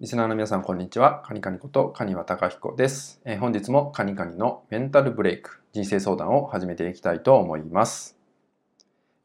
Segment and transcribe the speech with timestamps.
[0.00, 1.22] リスナーの皆さん、こんにちは。
[1.26, 8.16] カニカニことカニワタカヒコです、えー、本日もカニカニのメンタルブレイク、人生相談を始めていきたいと思います。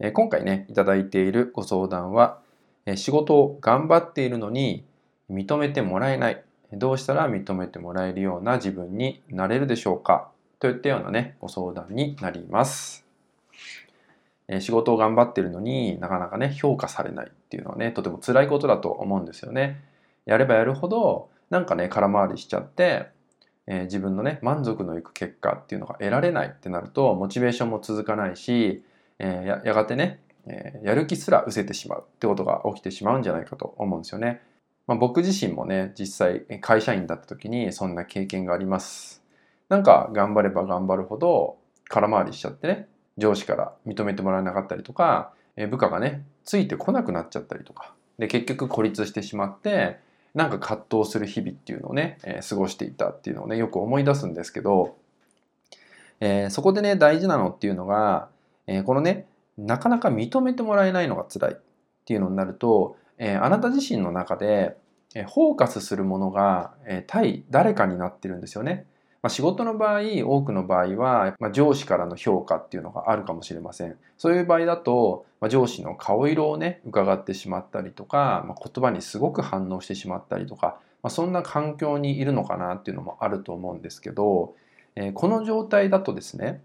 [0.02, 2.42] えー、今回ね、いただいているご相談は、
[2.86, 4.84] えー、仕事を頑張っているのに
[5.32, 6.44] 認めてもらえない。
[6.74, 10.30] どうしたら認めてもらえるような自分になれるでしょうか？
[10.60, 13.06] といったようなね、ご相談になります。
[14.50, 19.82] え仕事を頑張ってるのになかなかね、評価されないっていうのはね、とても辛いことだと思うんですよね。
[20.26, 23.08] やればやるほどなんかね空回りしちゃって、
[23.68, 28.84] えー、自分のね満足のいく結果っていうのが得られないってなるとモチベーションも続かないし、
[29.20, 34.42] えー、ややがてね、えー、やる気すら失せてしまうってことが起きてしまうんじゃないかと思うんですよね。
[34.88, 39.24] まあ、僕自身もね実際会社員だった時にそんな経験があります。
[39.70, 41.58] なんか頑張れば頑張るほど
[41.90, 45.34] 空回りしちゃってね上司から認めてもらえなかったりとか
[45.72, 50.00] 部下がねついてこなくなっちゃったりとかで結局孤立してしまって
[50.36, 54.98] なんか葛藤する日々っていうのをね、えー、過ごしていたっていうのをねよく思い出すんですけど、
[56.20, 58.28] えー、そこでね大事なのっていうのが、
[58.68, 59.28] えー、このね
[59.58, 61.58] なかなか認めてもらえないのが辛いっ
[62.06, 64.76] ていうのになると、えあなた自身の中で、
[65.16, 68.86] えフォーカスするものが、え対誰かになってるんですよね。
[69.26, 73.98] まあ、仕事の場合多くの場合は、まあ、上司からの評価っていうのがあるかもしれません。
[74.20, 84.54] そういう場合だと、まあ、上司の顔色をね伺ってしまったりとか、ま、言葉にすごく反応してしまったりとか、ま、そんな環境にいるのかなっていうのもあると思うんですけど、
[84.96, 86.62] えー、この状態だとですね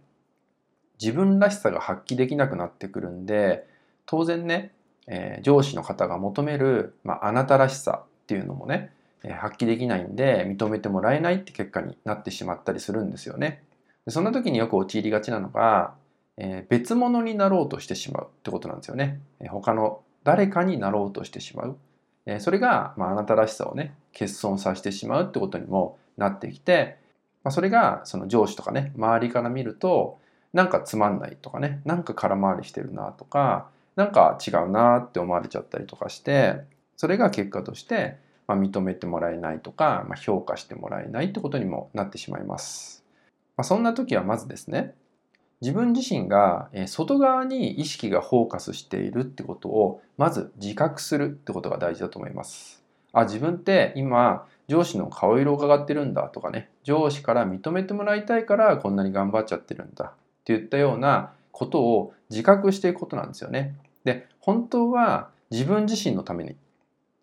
[1.00, 3.66] 自分らしさが発揮できなくなってくるんで
[4.04, 4.74] 当然ね、
[5.06, 8.92] えー、上司の方が求める、ま、あなたらしさっていうのもね
[9.28, 13.62] 発揮できないんで認めてもらえないって結果になってしまったりするんですよね。
[14.06, 15.94] でそんな時によく陥りがちなのが、
[16.38, 19.20] えー、別物になろうとしてしまうってことなんですよね。
[19.40, 21.76] え他の誰かになろうとしてしまう。
[22.26, 26.98] えー、それが、まあ、あなたらしさをね欠損させてしまうってことにもなってきて、
[27.44, 30.18] まあ、それがその上司とかね周りから見ると
[30.52, 36.60] なんかつまんないとかねなんか空回りしてるなとかなんか違うなって思われちゃったりとかして
[36.96, 38.18] それが結果として
[38.50, 43.04] まあ、認めてもらえないとか、まあ、評価してもらえないってことにもなってしまいます。
[43.56, 44.92] まあ、そんな時はまずですね
[45.60, 52.82] 自分自身が外側に意識がフォーカスしているってことをまず自覚するってことが大事だと思います。
[53.12, 60.12] あ自分って今上司の顔色を伺ってるんだとかね上司から認めてもらいたいからこんなに頑張っちゃってるんだっ
[60.42, 63.76] ていったようなことを自覚していくことなんですよね。
[64.02, 66.56] で本当は自分自身のために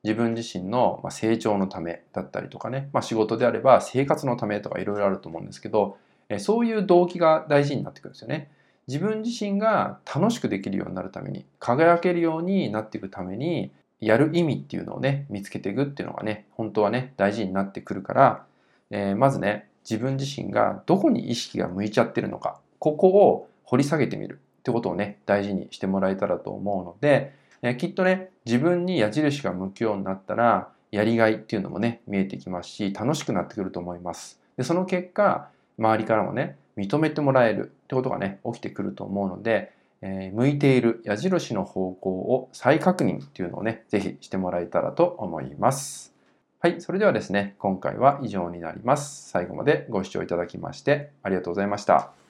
[0.08, 5.98] 自分自身の成長のためだったりとかね、まあ、仕事であれば生活のためとかいろいろあると思うんですけど
[6.40, 8.50] そういう動機が大事になってくるんですよね。
[8.88, 18.46] 自分自身が楽しくできるようになるために輝けるようになっていくためにやる意味っていうのをね見つけていくっていうのがね本当はね大事になってくるから、
[18.92, 34.40] えー、まずね自分自身がどこに意識が向いちゃってるのかここを掘り下げてみるってことをね大事にしてもらえたらと思うのでえきっとね自分に矢印が向くようになったらやりがいっていうのもね見えてきますし楽しくなってくると思います。
[34.58, 46.14] でその結果周りからもね認めてもらえるってことがね起きてくると思うので、えー、向いている矢印の方向を再確認っていうのをね是非してもらえたらと思います。
[46.60, 49.30] はいそれではですね今回は以上になります。
[49.30, 52.27] 最後までご視聴いただきましてありがとうございました。